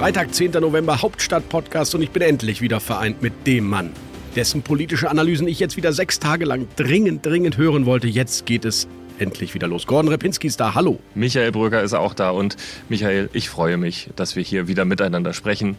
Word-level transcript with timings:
Freitag, 0.00 0.34
10. 0.34 0.52
November, 0.52 1.02
Hauptstadt-Podcast 1.02 1.94
und 1.94 2.00
ich 2.00 2.10
bin 2.10 2.22
endlich 2.22 2.62
wieder 2.62 2.80
vereint 2.80 3.20
mit 3.20 3.46
dem 3.46 3.68
Mann, 3.68 3.90
dessen 4.34 4.62
politische 4.62 5.10
Analysen 5.10 5.46
ich 5.46 5.60
jetzt 5.60 5.76
wieder 5.76 5.92
sechs 5.92 6.18
Tage 6.18 6.46
lang 6.46 6.68
dringend, 6.76 7.26
dringend 7.26 7.58
hören 7.58 7.84
wollte. 7.84 8.08
Jetzt 8.08 8.46
geht 8.46 8.64
es 8.64 8.88
endlich 9.18 9.52
wieder 9.52 9.68
los. 9.68 9.86
Gordon 9.86 10.10
Repinski 10.10 10.46
ist 10.46 10.58
da. 10.58 10.74
Hallo. 10.74 11.00
Michael 11.14 11.52
Brücker 11.52 11.82
ist 11.82 11.92
auch 11.92 12.14
da 12.14 12.30
und 12.30 12.56
Michael, 12.88 13.28
ich 13.34 13.50
freue 13.50 13.76
mich, 13.76 14.08
dass 14.16 14.36
wir 14.36 14.42
hier 14.42 14.68
wieder 14.68 14.86
miteinander 14.86 15.34
sprechen. 15.34 15.76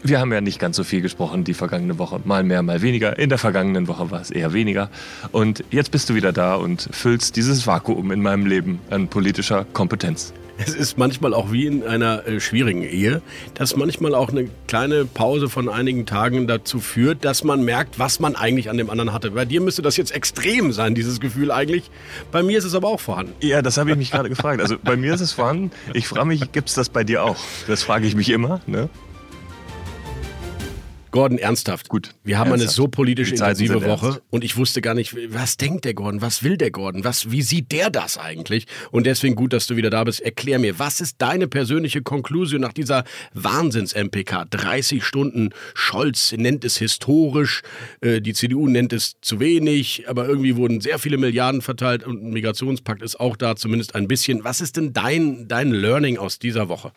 Wir 0.00 0.20
haben 0.20 0.32
ja 0.32 0.40
nicht 0.40 0.60
ganz 0.60 0.76
so 0.76 0.84
viel 0.84 1.00
gesprochen 1.00 1.42
die 1.42 1.54
vergangene 1.54 1.98
Woche. 1.98 2.20
Mal 2.22 2.44
mehr, 2.44 2.62
mal 2.62 2.82
weniger. 2.82 3.18
In 3.18 3.30
der 3.30 3.38
vergangenen 3.38 3.88
Woche 3.88 4.12
war 4.12 4.20
es 4.20 4.30
eher 4.30 4.52
weniger. 4.52 4.90
Und 5.32 5.64
jetzt 5.72 5.90
bist 5.90 6.08
du 6.08 6.14
wieder 6.14 6.32
da 6.32 6.54
und 6.54 6.88
füllst 6.92 7.34
dieses 7.34 7.66
Vakuum 7.66 8.12
in 8.12 8.22
meinem 8.22 8.46
Leben 8.46 8.78
an 8.90 9.08
politischer 9.08 9.66
Kompetenz. 9.72 10.32
Es 10.58 10.74
ist 10.74 10.96
manchmal 10.98 11.34
auch 11.34 11.52
wie 11.52 11.66
in 11.66 11.82
einer 11.82 12.26
äh, 12.26 12.40
schwierigen 12.40 12.82
Ehe, 12.82 13.20
dass 13.54 13.76
manchmal 13.76 14.14
auch 14.14 14.30
eine 14.30 14.48
kleine 14.66 15.04
Pause 15.04 15.48
von 15.48 15.68
einigen 15.68 16.06
Tagen 16.06 16.46
dazu 16.46 16.80
führt, 16.80 17.24
dass 17.24 17.44
man 17.44 17.64
merkt, 17.64 17.98
was 17.98 18.20
man 18.20 18.36
eigentlich 18.36 18.70
an 18.70 18.78
dem 18.78 18.90
anderen 18.90 19.12
hatte. 19.12 19.32
Bei 19.32 19.44
dir 19.44 19.60
müsste 19.60 19.82
das 19.82 19.96
jetzt 19.96 20.12
extrem 20.12 20.72
sein, 20.72 20.94
dieses 20.94 21.20
Gefühl 21.20 21.50
eigentlich. 21.50 21.90
Bei 22.32 22.42
mir 22.42 22.58
ist 22.58 22.64
es 22.64 22.74
aber 22.74 22.88
auch 22.88 23.00
vorhanden. 23.00 23.34
Ja, 23.40 23.62
das 23.62 23.76
habe 23.76 23.90
ich 23.90 23.96
mich 23.96 24.10
gerade 24.10 24.28
gefragt. 24.28 24.60
Also 24.60 24.76
bei 24.82 24.96
mir 24.96 25.14
ist 25.14 25.20
es 25.20 25.32
vorhanden. 25.32 25.70
Ich 25.92 26.08
frage 26.08 26.26
mich, 26.26 26.52
gibt 26.52 26.68
es 26.68 26.74
das 26.74 26.88
bei 26.88 27.04
dir 27.04 27.22
auch? 27.22 27.36
Das 27.66 27.82
frage 27.82 28.06
ich 28.06 28.14
mich 28.14 28.30
immer. 28.30 28.60
Ne? 28.66 28.88
Gordon, 31.16 31.38
ernsthaft. 31.38 31.88
Gut. 31.88 32.14
Wir 32.24 32.38
haben 32.38 32.50
ernsthaft. 32.50 32.68
eine 32.68 32.74
so 32.74 32.88
politisch 32.88 33.30
intensive 33.30 33.82
Woche 33.86 34.06
ernst. 34.06 34.22
und 34.28 34.44
ich 34.44 34.58
wusste 34.58 34.82
gar 34.82 34.92
nicht, 34.92 35.16
was 35.30 35.56
denkt 35.56 35.86
der 35.86 35.94
Gordon, 35.94 36.20
was 36.20 36.42
will 36.42 36.58
der 36.58 36.70
Gordon, 36.70 37.04
was, 37.04 37.30
wie 37.30 37.40
sieht 37.40 37.72
der 37.72 37.88
das 37.88 38.18
eigentlich? 38.18 38.66
Und 38.90 39.06
deswegen 39.06 39.34
gut, 39.34 39.54
dass 39.54 39.66
du 39.66 39.76
wieder 39.76 39.88
da 39.88 40.04
bist. 40.04 40.20
Erklär 40.20 40.58
mir, 40.58 40.78
was 40.78 41.00
ist 41.00 41.16
deine 41.22 41.48
persönliche 41.48 42.02
Konklusion 42.02 42.60
nach 42.60 42.74
dieser 42.74 43.04
Wahnsinns-MPK? 43.32 44.44
30 44.50 45.02
Stunden, 45.02 45.54
Scholz 45.72 46.32
nennt 46.32 46.66
es 46.66 46.76
historisch, 46.76 47.62
äh, 48.02 48.20
die 48.20 48.34
CDU 48.34 48.68
nennt 48.68 48.92
es 48.92 49.14
zu 49.22 49.40
wenig, 49.40 50.04
aber 50.08 50.28
irgendwie 50.28 50.56
wurden 50.56 50.82
sehr 50.82 50.98
viele 50.98 51.16
Milliarden 51.16 51.62
verteilt 51.62 52.04
und 52.04 52.22
ein 52.22 52.32
Migrationspakt 52.34 53.00
ist 53.00 53.18
auch 53.18 53.38
da, 53.38 53.56
zumindest 53.56 53.94
ein 53.94 54.06
bisschen. 54.06 54.44
Was 54.44 54.60
ist 54.60 54.76
denn 54.76 54.92
dein, 54.92 55.48
dein 55.48 55.70
Learning 55.70 56.18
aus 56.18 56.38
dieser 56.38 56.68
Woche? 56.68 56.92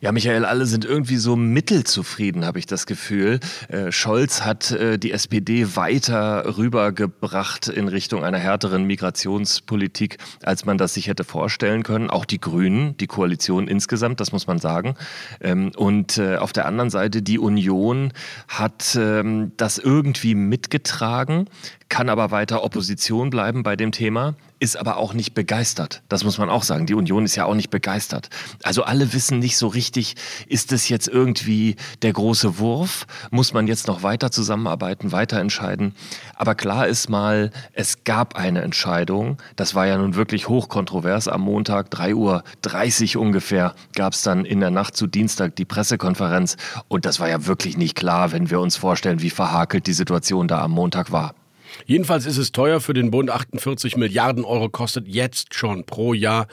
Ja, 0.00 0.12
Michael, 0.12 0.44
alle 0.44 0.64
sind 0.64 0.84
irgendwie 0.84 1.16
so 1.16 1.34
mittelzufrieden, 1.34 2.44
habe 2.44 2.60
ich 2.60 2.66
das 2.66 2.86
Gefühl. 2.86 3.40
Äh, 3.68 3.92
Scholz 3.92 4.42
hat 4.44 4.70
äh, 4.70 4.98
die 4.98 5.12
SPD 5.12 5.76
weiter 5.76 6.56
rübergebracht 6.56 7.68
in 7.68 7.88
Richtung 7.88 8.24
einer 8.24 8.38
härteren 8.38 8.84
Migrationspolitik, 8.84 10.18
als 10.42 10.64
man 10.64 10.78
das 10.78 10.94
sich 10.94 11.08
hätte 11.08 11.24
vorstellen 11.24 11.82
können. 11.82 12.10
Auch 12.10 12.24
die 12.24 12.40
Grünen, 12.40 12.96
die 12.98 13.06
Koalition 13.06 13.68
insgesamt, 13.68 14.20
das 14.20 14.32
muss 14.32 14.46
man 14.46 14.58
sagen. 14.58 14.94
Ähm, 15.40 15.72
und 15.76 16.18
äh, 16.18 16.36
auf 16.36 16.52
der 16.52 16.66
anderen 16.66 16.90
Seite, 16.90 17.22
die 17.22 17.38
Union 17.38 18.12
hat 18.48 18.96
ähm, 18.98 19.52
das 19.56 19.78
irgendwie 19.78 20.34
mitgetragen, 20.34 21.48
kann 21.88 22.08
aber 22.08 22.30
weiter 22.30 22.64
Opposition 22.64 23.30
bleiben 23.30 23.62
bei 23.62 23.76
dem 23.76 23.92
Thema, 23.92 24.34
ist 24.60 24.76
aber 24.76 24.96
auch 24.96 25.14
nicht 25.14 25.34
begeistert. 25.34 26.02
Das 26.08 26.24
muss 26.24 26.38
man 26.38 26.50
auch 26.50 26.62
sagen. 26.62 26.86
Die 26.86 26.94
Union 26.94 27.24
ist 27.24 27.36
ja 27.36 27.44
auch 27.44 27.54
nicht 27.54 27.70
begeistert. 27.70 28.28
Also 28.62 28.82
alle 28.82 29.12
wissen 29.12 29.38
nicht 29.38 29.56
so 29.56 29.68
richtig, 29.68 30.16
ist 30.48 30.72
es 30.72 30.88
jetzt 30.88 31.08
irgendwie 31.08 31.76
der 32.02 32.12
große 32.12 32.58
Wurf? 32.58 33.06
Muss 33.30 33.52
man 33.52 33.66
jetzt 33.66 33.86
noch 33.86 34.02
weiter 34.02 34.30
zusammenarbeiten, 34.30 35.12
weiter 35.12 35.38
entscheiden? 35.38 35.94
Aber 36.34 36.54
klar 36.54 36.86
ist 36.88 37.08
mal, 37.08 37.50
es 37.72 38.04
gab 38.04 38.36
eine 38.36 38.62
Entscheidung. 38.62 39.38
Das 39.56 39.74
war 39.74 39.86
ja 39.86 39.96
nun 39.96 40.14
wirklich 40.14 40.48
hochkontrovers. 40.48 41.28
Am 41.28 41.42
Montag 41.42 41.88
3.30 41.88 43.16
Uhr 43.16 43.22
ungefähr 43.22 43.74
gab 43.94 44.12
es 44.12 44.22
dann 44.22 44.44
in 44.44 44.60
der 44.60 44.70
Nacht 44.70 44.96
zu 44.96 45.06
Dienstag 45.06 45.56
die 45.56 45.64
Pressekonferenz. 45.64 46.56
Und 46.88 47.04
das 47.04 47.20
war 47.20 47.28
ja 47.28 47.46
wirklich 47.46 47.76
nicht 47.76 47.94
klar, 47.94 48.32
wenn 48.32 48.50
wir 48.50 48.60
uns 48.60 48.76
vorstellen, 48.76 49.22
wie 49.22 49.30
verhakelt 49.30 49.86
die 49.86 49.92
Situation 49.92 50.48
da 50.48 50.62
am 50.62 50.72
Montag 50.72 51.12
war. 51.12 51.34
Jedenfalls 51.86 52.26
ist 52.26 52.38
es 52.38 52.52
teuer 52.52 52.80
für 52.80 52.94
den 52.94 53.10
Bund. 53.10 53.30
48 53.30 53.96
Milliarden 53.96 54.44
Euro 54.44 54.68
kostet 54.68 55.08
jetzt 55.08 55.54
schon 55.54 55.84
pro 55.84 56.14
Jahr 56.14 56.46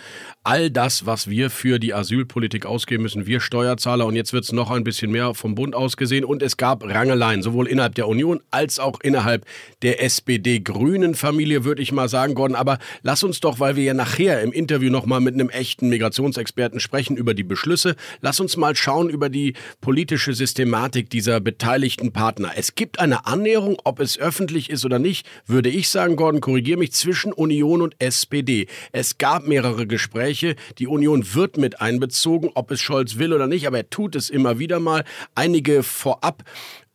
all 0.43 0.69
das, 0.69 1.05
was 1.05 1.29
wir 1.29 1.49
für 1.49 1.79
die 1.79 1.93
Asylpolitik 1.93 2.65
ausgeben 2.65 3.03
müssen. 3.03 3.25
Wir 3.25 3.39
Steuerzahler. 3.39 4.05
Und 4.05 4.15
jetzt 4.15 4.33
wird 4.33 4.43
es 4.43 4.51
noch 4.51 4.71
ein 4.71 4.83
bisschen 4.83 5.11
mehr 5.11 5.33
vom 5.33 5.55
Bund 5.55 5.75
ausgesehen. 5.75 6.25
Und 6.25 6.43
es 6.43 6.57
gab 6.57 6.83
Rangeleien, 6.83 7.41
sowohl 7.41 7.67
innerhalb 7.67 7.95
der 7.95 8.07
Union 8.07 8.41
als 8.51 8.79
auch 8.79 8.99
innerhalb 9.01 9.45
der 9.81 10.03
SPD-Grünen-Familie, 10.03 11.63
würde 11.63 11.81
ich 11.81 11.91
mal 11.91 12.09
sagen, 12.09 12.35
Gordon. 12.35 12.55
Aber 12.55 12.77
lass 13.01 13.23
uns 13.23 13.39
doch, 13.39 13.59
weil 13.59 13.75
wir 13.75 13.83
ja 13.83 13.93
nachher 13.93 14.41
im 14.41 14.51
Interview 14.51 14.89
nochmal 14.89 15.21
mit 15.21 15.33
einem 15.33 15.49
echten 15.49 15.89
Migrationsexperten 15.89 16.79
sprechen 16.79 17.17
über 17.17 17.33
die 17.33 17.43
Beschlüsse, 17.43 17.95
lass 18.21 18.39
uns 18.39 18.57
mal 18.57 18.75
schauen 18.75 19.09
über 19.09 19.29
die 19.29 19.53
politische 19.81 20.33
Systematik 20.33 21.09
dieser 21.09 21.39
beteiligten 21.39 22.11
Partner. 22.11 22.51
Es 22.55 22.75
gibt 22.75 22.99
eine 22.99 23.25
Annäherung, 23.25 23.77
ob 23.83 23.99
es 23.99 24.19
öffentlich 24.19 24.69
ist 24.69 24.85
oder 24.85 24.99
nicht, 24.99 25.04
würde 25.45 25.69
ich 25.69 25.89
sagen, 25.89 26.15
Gordon, 26.15 26.41
korrigiere 26.41 26.79
mich, 26.79 26.91
zwischen 26.91 27.31
Union 27.31 27.81
und 27.81 27.95
SPD. 27.99 28.67
Es 28.91 29.17
gab 29.17 29.47
mehrere 29.47 29.87
Gespräche. 29.87 30.55
Die 30.79 30.87
Union 30.87 31.33
wird 31.33 31.57
mit 31.57 31.81
einbezogen, 31.81 32.49
ob 32.55 32.71
es 32.71 32.81
Scholz 32.81 33.17
will 33.17 33.33
oder 33.33 33.47
nicht, 33.47 33.67
aber 33.67 33.77
er 33.77 33.89
tut 33.89 34.15
es 34.15 34.29
immer 34.29 34.59
wieder 34.59 34.79
mal. 34.79 35.03
Einige 35.35 35.83
vorab 35.83 36.43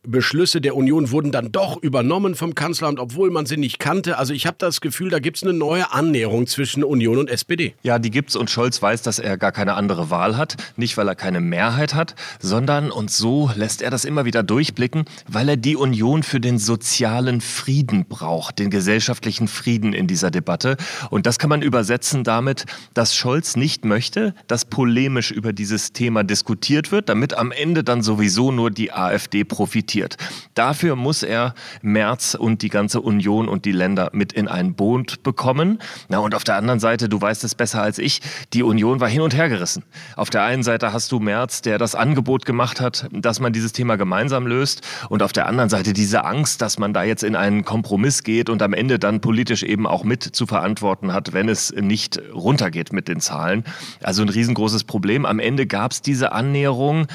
Beschlüsse 0.07 0.61
der 0.61 0.75
Union 0.75 1.11
wurden 1.11 1.31
dann 1.31 1.51
doch 1.51 1.77
übernommen 1.77 2.33
vom 2.33 2.55
Kanzleramt, 2.55 2.97
obwohl 2.97 3.29
man 3.29 3.45
sie 3.45 3.57
nicht 3.57 3.77
kannte. 3.77 4.17
Also 4.17 4.33
ich 4.33 4.47
habe 4.47 4.55
das 4.57 4.81
Gefühl, 4.81 5.11
da 5.11 5.19
gibt 5.19 5.37
es 5.37 5.43
eine 5.43 5.53
neue 5.53 5.91
Annäherung 5.91 6.47
zwischen 6.47 6.83
Union 6.83 7.19
und 7.19 7.29
SPD. 7.29 7.75
Ja, 7.83 7.99
die 7.99 8.09
gibt's 8.09 8.35
und 8.35 8.49
Scholz 8.49 8.81
weiß, 8.81 9.03
dass 9.03 9.19
er 9.19 9.37
gar 9.37 9.51
keine 9.51 9.75
andere 9.75 10.09
Wahl 10.09 10.37
hat. 10.37 10.57
Nicht, 10.75 10.97
weil 10.97 11.07
er 11.07 11.13
keine 11.13 11.39
Mehrheit 11.39 11.93
hat, 11.93 12.15
sondern, 12.39 12.89
und 12.89 13.11
so 13.11 13.51
lässt 13.55 13.83
er 13.83 13.91
das 13.91 14.03
immer 14.03 14.25
wieder 14.25 14.41
durchblicken, 14.41 15.05
weil 15.27 15.49
er 15.49 15.57
die 15.57 15.75
Union 15.75 16.23
für 16.23 16.39
den 16.39 16.57
sozialen 16.57 17.39
Frieden 17.39 18.05
braucht, 18.05 18.57
den 18.57 18.71
gesellschaftlichen 18.71 19.47
Frieden 19.47 19.93
in 19.93 20.07
dieser 20.07 20.31
Debatte. 20.31 20.77
Und 21.11 21.27
das 21.27 21.37
kann 21.37 21.51
man 21.51 21.61
übersetzen 21.61 22.23
damit, 22.23 22.65
dass 22.95 23.15
Scholz 23.15 23.55
nicht 23.55 23.85
möchte, 23.85 24.33
dass 24.47 24.65
polemisch 24.65 25.29
über 25.29 25.53
dieses 25.53 25.93
Thema 25.93 26.23
diskutiert 26.23 26.91
wird, 26.91 27.07
damit 27.07 27.35
am 27.35 27.51
Ende 27.51 27.83
dann 27.83 28.01
sowieso 28.01 28.51
nur 28.51 28.71
die 28.71 28.91
AfD 28.91 29.43
profitiert. 29.43 29.90
Dafür 30.53 30.95
muss 30.95 31.23
er 31.23 31.53
Merz 31.81 32.35
und 32.35 32.61
die 32.61 32.69
ganze 32.69 33.01
Union 33.01 33.47
und 33.47 33.65
die 33.65 33.71
Länder 33.71 34.09
mit 34.13 34.33
in 34.33 34.47
ein 34.47 34.73
Boot 34.75 35.23
bekommen. 35.23 35.79
Na, 36.09 36.19
und 36.19 36.35
auf 36.35 36.43
der 36.43 36.55
anderen 36.55 36.79
Seite, 36.79 37.09
du 37.09 37.19
weißt 37.19 37.43
es 37.43 37.55
besser 37.55 37.81
als 37.81 37.97
ich, 37.97 38.21
die 38.53 38.63
Union 38.63 38.99
war 38.99 39.09
hin 39.09 39.21
und 39.21 39.35
her 39.35 39.49
gerissen. 39.49 39.83
Auf 40.15 40.29
der 40.29 40.43
einen 40.43 40.63
Seite 40.63 40.93
hast 40.93 41.11
du 41.11 41.19
Merz, 41.19 41.61
der 41.61 41.77
das 41.77 41.95
Angebot 41.95 42.45
gemacht 42.45 42.79
hat, 42.79 43.07
dass 43.11 43.39
man 43.39 43.53
dieses 43.53 43.73
Thema 43.73 43.95
gemeinsam 43.95 44.47
löst. 44.47 44.81
Und 45.09 45.23
auf 45.23 45.33
der 45.33 45.47
anderen 45.47 45.69
Seite 45.69 45.93
diese 45.93 46.23
Angst, 46.25 46.61
dass 46.61 46.77
man 46.77 46.93
da 46.93 47.03
jetzt 47.03 47.23
in 47.23 47.35
einen 47.35 47.65
Kompromiss 47.65 48.23
geht 48.23 48.49
und 48.49 48.61
am 48.61 48.73
Ende 48.73 48.99
dann 48.99 49.21
politisch 49.21 49.63
eben 49.63 49.87
auch 49.87 50.03
mit 50.03 50.23
zu 50.23 50.45
verantworten 50.45 51.13
hat, 51.13 51.33
wenn 51.33 51.49
es 51.49 51.73
nicht 51.73 52.21
runtergeht 52.33 52.93
mit 52.93 53.07
den 53.07 53.19
Zahlen. 53.19 53.63
Also 54.01 54.21
ein 54.21 54.29
riesengroßes 54.29 54.83
Problem. 54.83 55.25
Am 55.25 55.39
Ende 55.39 55.67
gab 55.67 55.91
es 55.91 56.01
diese 56.01 56.31
Annäherung, 56.31 57.07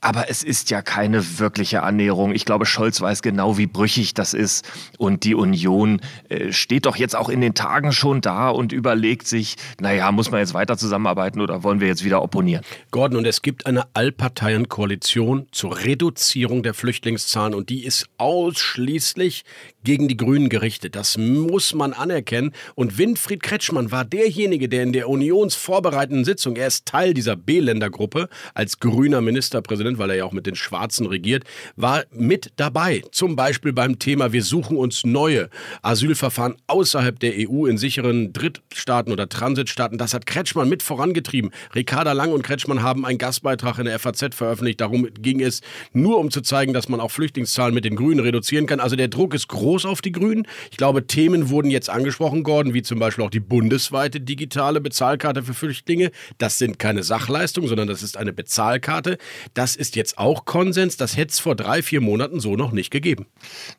aber 0.00 0.30
es 0.30 0.42
ist 0.42 0.70
ja 0.70 0.82
keine 0.82 1.38
wirkliche 1.38 1.82
Annäherung. 1.82 2.21
Ich 2.30 2.44
glaube, 2.44 2.64
Scholz 2.66 3.00
weiß 3.00 3.22
genau, 3.22 3.58
wie 3.58 3.66
brüchig 3.66 4.14
das 4.14 4.34
ist. 4.34 4.64
Und 4.98 5.24
die 5.24 5.34
Union 5.34 6.00
äh, 6.28 6.52
steht 6.52 6.86
doch 6.86 6.94
jetzt 6.94 7.16
auch 7.16 7.28
in 7.28 7.40
den 7.40 7.54
Tagen 7.54 7.90
schon 7.92 8.20
da 8.20 8.50
und 8.50 8.72
überlegt 8.72 9.26
sich, 9.26 9.56
naja, 9.80 10.12
muss 10.12 10.30
man 10.30 10.38
jetzt 10.38 10.54
weiter 10.54 10.78
zusammenarbeiten 10.78 11.40
oder 11.40 11.64
wollen 11.64 11.80
wir 11.80 11.88
jetzt 11.88 12.04
wieder 12.04 12.22
opponieren? 12.22 12.64
Gordon, 12.92 13.18
und 13.18 13.26
es 13.26 13.42
gibt 13.42 13.66
eine 13.66 13.86
Allparteienkoalition 13.94 15.48
zur 15.50 15.78
Reduzierung 15.78 16.62
der 16.62 16.74
Flüchtlingszahlen 16.74 17.54
und 17.54 17.68
die 17.68 17.84
ist 17.84 18.06
ausschließlich 18.18 19.44
gegen 19.84 20.08
die 20.08 20.16
Grünen 20.16 20.48
gerichtet. 20.48 20.94
Das 20.94 21.18
muss 21.18 21.74
man 21.74 21.92
anerkennen. 21.92 22.52
Und 22.74 22.98
Winfried 22.98 23.42
Kretschmann 23.42 23.90
war 23.90 24.04
derjenige, 24.04 24.68
der 24.68 24.82
in 24.82 24.92
der 24.92 25.08
unionsvorbereitenden 25.08 26.24
Sitzung, 26.24 26.56
er 26.56 26.68
ist 26.68 26.86
Teil 26.86 27.14
dieser 27.14 27.36
B-Ländergruppe 27.36 28.28
als 28.54 28.78
grüner 28.78 29.20
Ministerpräsident, 29.20 29.98
weil 29.98 30.10
er 30.10 30.16
ja 30.16 30.24
auch 30.24 30.32
mit 30.32 30.46
den 30.46 30.54
Schwarzen 30.54 31.06
regiert, 31.06 31.44
war 31.76 32.04
mit 32.14 32.52
dabei. 32.56 33.02
Zum 33.12 33.36
Beispiel 33.36 33.72
beim 33.72 33.98
Thema, 33.98 34.32
wir 34.32 34.42
suchen 34.42 34.76
uns 34.76 35.04
neue 35.04 35.48
Asylverfahren 35.82 36.56
außerhalb 36.66 37.18
der 37.18 37.34
EU 37.36 37.66
in 37.66 37.78
sicheren 37.78 38.32
Drittstaaten 38.32 39.12
oder 39.12 39.28
Transitstaaten. 39.28 39.98
Das 39.98 40.14
hat 40.14 40.26
Kretschmann 40.26 40.68
mit 40.68 40.82
vorangetrieben. 40.82 41.50
Ricarda 41.74 42.12
Lang 42.12 42.32
und 42.32 42.42
Kretschmann 42.42 42.82
haben 42.82 43.06
einen 43.06 43.18
Gastbeitrag 43.18 43.78
in 43.78 43.86
der 43.86 43.98
FAZ 43.98 44.34
veröffentlicht. 44.34 44.80
Darum 44.80 45.08
ging 45.14 45.40
es 45.40 45.60
nur 45.92 46.18
um 46.18 46.30
zu 46.30 46.40
zeigen, 46.40 46.72
dass 46.72 46.88
man 46.88 47.00
auch 47.00 47.10
Flüchtlingszahlen 47.10 47.74
mit 47.74 47.84
den 47.84 47.96
Grünen 47.96 48.20
reduzieren 48.20 48.66
kann. 48.66 48.80
Also 48.80 48.96
der 48.96 49.08
Druck 49.08 49.34
ist 49.34 49.48
groß 49.48 49.86
auf 49.86 50.00
die 50.02 50.12
Grünen. 50.12 50.46
Ich 50.70 50.76
glaube, 50.76 51.06
Themen 51.06 51.48
wurden 51.48 51.70
jetzt 51.70 51.88
angesprochen, 51.90 52.42
Gordon, 52.42 52.74
wie 52.74 52.82
zum 52.82 52.98
Beispiel 52.98 53.24
auch 53.24 53.30
die 53.30 53.40
bundesweite 53.40 54.20
digitale 54.20 54.80
Bezahlkarte 54.80 55.42
für 55.42 55.54
Flüchtlinge. 55.54 56.10
Das 56.38 56.58
sind 56.58 56.78
keine 56.78 57.02
Sachleistungen, 57.02 57.68
sondern 57.68 57.88
das 57.88 58.02
ist 58.02 58.16
eine 58.16 58.32
Bezahlkarte. 58.32 59.18
Das 59.54 59.76
ist 59.76 59.96
jetzt 59.96 60.18
auch 60.18 60.44
Konsens. 60.44 60.96
Das 60.96 61.16
hätte 61.16 61.32
es 61.32 61.38
vor 61.38 61.56
drei, 61.56 61.82
vier 61.82 62.01
Monaten 62.02 62.40
so 62.40 62.56
noch 62.56 62.72
nicht 62.72 62.90
gegeben. 62.90 63.26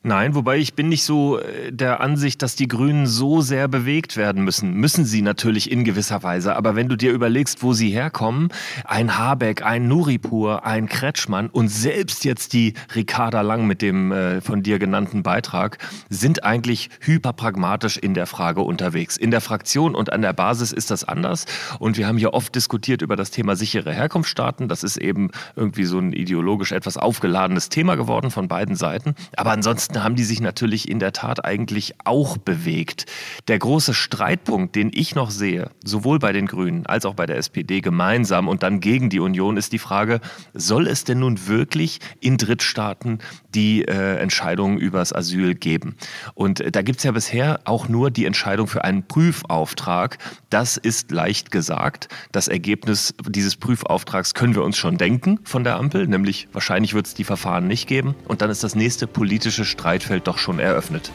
Nein, 0.02 0.34
wobei 0.34 0.58
ich 0.58 0.74
bin 0.74 0.88
nicht 0.88 1.04
so 1.04 1.38
äh, 1.38 1.72
der 1.72 2.00
Ansicht, 2.00 2.42
dass 2.42 2.56
die 2.56 2.68
Grünen 2.68 3.06
so 3.06 3.40
sehr 3.40 3.68
bewegt 3.68 4.16
werden 4.16 4.44
müssen. 4.44 4.74
Müssen 4.74 5.04
sie 5.04 5.22
natürlich 5.22 5.70
in 5.70 5.84
gewisser 5.84 6.22
Weise. 6.22 6.56
Aber 6.56 6.74
wenn 6.76 6.88
du 6.88 6.96
dir 6.96 7.12
überlegst, 7.12 7.62
wo 7.62 7.72
sie 7.72 7.90
herkommen, 7.90 8.48
ein 8.84 9.18
Habeck, 9.18 9.62
ein 9.62 9.88
Nuripur, 9.88 10.64
ein 10.64 10.88
Kretschmann 10.88 11.48
und 11.48 11.68
selbst 11.68 12.24
jetzt 12.24 12.52
die 12.52 12.74
Ricarda 12.94 13.42
Lang 13.42 13.66
mit 13.66 13.82
dem 13.82 14.12
äh, 14.12 14.40
von 14.40 14.62
dir 14.62 14.78
genannten 14.78 15.22
Beitrag, 15.22 15.78
sind 16.08 16.44
eigentlich 16.44 16.90
hyperpragmatisch 17.00 17.96
in 17.96 18.14
der 18.14 18.26
Frage 18.26 18.62
unterwegs. 18.62 19.16
In 19.16 19.30
der 19.30 19.40
Fraktion 19.40 19.94
und 19.94 20.12
an 20.12 20.22
der 20.22 20.32
Basis 20.32 20.72
ist 20.72 20.90
das 20.90 21.04
anders. 21.04 21.46
Und 21.78 21.96
wir 21.98 22.06
haben 22.06 22.18
hier 22.18 22.34
oft 22.34 22.54
diskutiert 22.54 23.02
über 23.02 23.16
das 23.16 23.30
Thema 23.30 23.56
sichere 23.56 23.92
Herkunftsstaaten. 23.92 24.68
Das 24.68 24.82
ist 24.82 24.96
eben 24.96 25.30
irgendwie 25.56 25.84
so 25.84 25.98
ein 25.98 26.12
ideologisch 26.12 26.72
etwas 26.72 26.96
aufgeladenes 26.96 27.68
Thema 27.68 27.96
geworden 27.96 28.13
von 28.22 28.48
beiden 28.48 28.76
Seiten. 28.76 29.14
Aber 29.36 29.52
ansonsten 29.52 30.02
haben 30.02 30.14
die 30.14 30.24
sich 30.24 30.40
natürlich 30.40 30.88
in 30.88 30.98
der 30.98 31.12
Tat 31.12 31.44
eigentlich 31.44 31.94
auch 32.04 32.36
bewegt. 32.36 33.06
Der 33.48 33.58
große 33.58 33.94
Streitpunkt, 33.94 34.76
den 34.76 34.90
ich 34.94 35.14
noch 35.14 35.30
sehe, 35.30 35.70
sowohl 35.84 36.18
bei 36.18 36.32
den 36.32 36.46
Grünen 36.46 36.86
als 36.86 37.04
auch 37.06 37.14
bei 37.14 37.26
der 37.26 37.36
SPD 37.36 37.80
gemeinsam 37.80 38.48
und 38.48 38.62
dann 38.62 38.80
gegen 38.80 39.10
die 39.10 39.20
Union, 39.20 39.56
ist 39.56 39.72
die 39.72 39.78
Frage, 39.78 40.20
soll 40.52 40.86
es 40.86 41.04
denn 41.04 41.18
nun 41.18 41.46
wirklich 41.46 42.00
in 42.20 42.36
Drittstaaten 42.36 43.18
die 43.54 43.84
äh, 43.84 44.16
Entscheidungen 44.18 44.78
übers 44.78 45.12
Asyl 45.12 45.54
geben? 45.54 45.96
Und 46.34 46.60
äh, 46.60 46.70
da 46.70 46.82
gibt 46.82 46.98
es 46.98 47.04
ja 47.04 47.12
bisher 47.12 47.60
auch 47.64 47.88
nur 47.88 48.10
die 48.10 48.26
Entscheidung 48.26 48.66
für 48.66 48.84
einen 48.84 49.06
Prüfauftrag. 49.06 50.18
Das 50.50 50.76
ist 50.76 51.10
leicht 51.10 51.50
gesagt. 51.50 52.08
Das 52.32 52.48
Ergebnis 52.48 53.14
dieses 53.28 53.56
Prüfauftrags 53.56 54.34
können 54.34 54.54
wir 54.54 54.62
uns 54.62 54.76
schon 54.76 54.98
denken 54.98 55.40
von 55.44 55.64
der 55.64 55.76
Ampel, 55.76 56.06
nämlich 56.06 56.48
wahrscheinlich 56.52 56.94
wird 56.94 57.06
es 57.06 57.14
die 57.14 57.24
Verfahren 57.24 57.66
nicht 57.66 57.86
geben. 57.86 58.03
Und 58.26 58.42
dann 58.42 58.50
ist 58.50 58.64
das 58.64 58.74
nächste 58.74 59.06
politische 59.06 59.64
Streitfeld 59.64 60.26
doch 60.26 60.38
schon 60.38 60.58
eröffnet. 60.58 61.12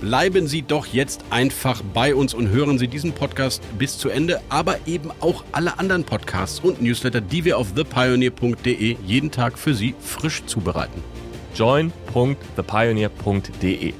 Bleiben 0.00 0.46
Sie 0.46 0.62
doch 0.62 0.86
jetzt 0.86 1.24
einfach 1.28 1.82
bei 1.92 2.14
uns 2.14 2.32
und 2.32 2.48
hören 2.48 2.78
Sie 2.78 2.88
diesen 2.88 3.12
Podcast 3.12 3.62
bis 3.78 3.98
zu 3.98 4.08
Ende, 4.08 4.40
aber 4.48 4.78
eben 4.86 5.10
auch 5.20 5.44
alle 5.52 5.78
anderen 5.78 6.04
Podcasts 6.04 6.60
und 6.60 6.80
Newsletter, 6.80 7.20
die 7.20 7.44
wir 7.44 7.58
auf 7.58 7.74
thepioneer.de 7.74 8.96
jeden 9.04 9.30
Tag 9.30 9.58
für 9.58 9.74
Sie 9.74 9.94
frisch 10.00 10.42
zubereiten. 10.46 11.02
join.thepioneer.de. 11.54 13.92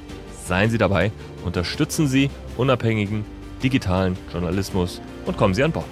Seien 0.47 0.71
Sie 0.71 0.79
dabei, 0.79 1.11
unterstützen 1.45 2.07
Sie 2.07 2.31
unabhängigen 2.57 3.23
digitalen 3.61 4.17
Journalismus 4.33 4.99
und 5.27 5.37
kommen 5.37 5.53
Sie 5.53 5.63
an 5.63 5.71
Bord. 5.71 5.85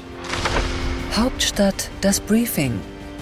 Hauptstadt 1.16 1.92
das 2.02 2.20
Briefing 2.20 2.74